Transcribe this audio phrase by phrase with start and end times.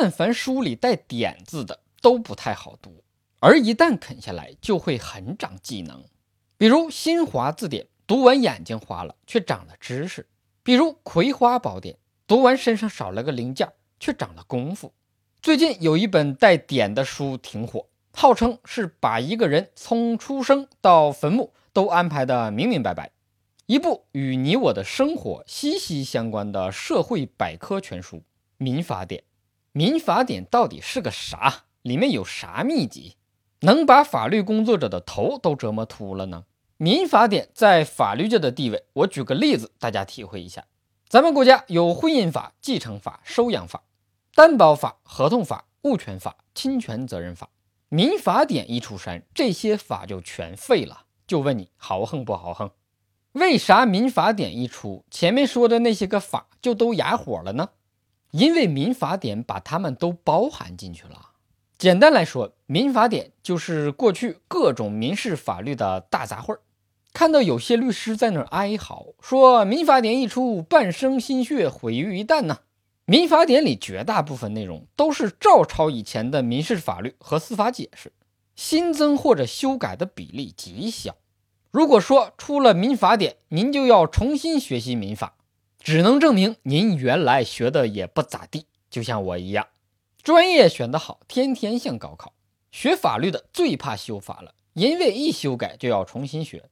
[0.00, 3.02] 但凡书里带点字的都不太好读，
[3.40, 6.04] 而一旦啃下来就会很长技能。
[6.56, 10.22] 比如《新华字典》，读完眼睛花了，却长了知识；
[10.62, 11.96] 比如《葵花宝典》，
[12.28, 14.92] 读完身上少了个零件，却长了功夫。
[15.42, 23.10] 最近有一本带点的书挺火，号称是把一个人从出生到坟墓都安排的明明白白，
[23.66, 28.18] 一部与你我的生活息息相关的社会百科全书
[28.58, 29.22] 《民法典》。
[29.78, 31.66] 《民法典》到底是个啥？
[31.82, 33.14] 里面有啥秘籍，
[33.60, 36.46] 能把法律工作者的头都折磨秃了呢？
[36.78, 40.64] 《民法典》在法律界的地位，我举个例子，大家体会一下。
[41.08, 43.84] 咱们国家有婚姻法、继承法、收养法。
[44.34, 47.48] 担保法、合同法、物权法、侵权责任法，
[47.88, 51.04] 民法典一出山，这些法就全废了。
[51.28, 52.72] 就问你豪横不豪横？
[53.34, 57.68] 为啥民法典一出，前面说的那些个法就都哑火了呢？
[58.30, 61.30] 因为民法典把他们都包含进去了。
[61.76, 66.60] 简单来说，民法典就是过去各种民事法律的大杂烩儿。
[67.12, 72.58] 看到有些律师在那儿哀嚎，说民法典一出，半生心血毁于一旦呐。
[73.06, 78.12] 民法典里绝大部分内容都是照抄以前的民事法律和司法解释，
[78.54, 81.16] 新增或者修改的比例极小。
[81.70, 85.36] 如果说出了民法典，您就要重新学习民法，
[85.78, 88.66] 只能证明您原来学的也不咋地。
[88.90, 89.68] 就像我一样，
[90.22, 92.34] 专业选得好，天天像高考。
[92.70, 96.68] 学法律的最怕修法了，因为一修改就要重新学。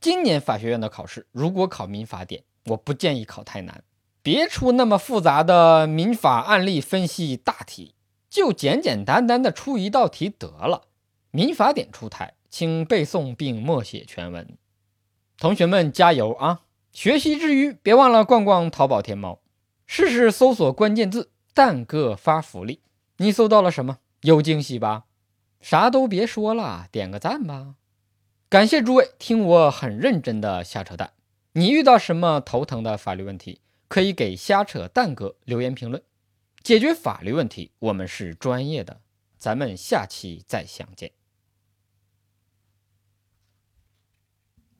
[0.00, 3.84] 今年法学院的考试，如果考民法典，我不建议考太难。
[4.22, 7.94] 别出那么复杂的民法案例分析大题，
[8.30, 10.88] 就简简单单的出一道题得了。
[11.32, 14.56] 民法典出台，请背诵并默写全文。
[15.38, 16.62] 同学们加油啊！
[16.92, 19.40] 学习之余别忘了逛逛淘宝、天猫，
[19.86, 22.82] 试试搜索关键字“蛋哥发福利”。
[23.16, 23.98] 你搜到了什么？
[24.20, 25.04] 有惊喜吧？
[25.60, 27.76] 啥都别说了，点个赞吧！
[28.50, 31.14] 感谢诸位听我很认真的瞎扯淡。
[31.54, 33.60] 你遇到什么头疼的法律问题？
[33.88, 36.02] 可以给瞎扯蛋哥留言评论，
[36.62, 39.00] 解决法律问题，我们是专业的。
[39.38, 41.10] 咱们下期再相见。